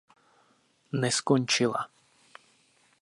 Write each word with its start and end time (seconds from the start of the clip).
Neskončila. 1.03 1.81